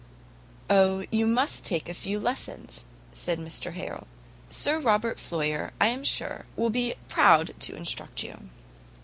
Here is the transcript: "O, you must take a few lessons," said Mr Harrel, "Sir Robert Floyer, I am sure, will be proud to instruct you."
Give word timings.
"O, 0.67 1.05
you 1.11 1.27
must 1.27 1.63
take 1.63 1.87
a 1.87 1.93
few 1.93 2.19
lessons," 2.19 2.85
said 3.13 3.37
Mr 3.37 3.73
Harrel, 3.73 4.07
"Sir 4.49 4.79
Robert 4.79 5.19
Floyer, 5.19 5.73
I 5.79 5.89
am 5.89 6.03
sure, 6.03 6.47
will 6.55 6.71
be 6.71 6.95
proud 7.07 7.53
to 7.59 7.75
instruct 7.75 8.23
you." 8.23 8.49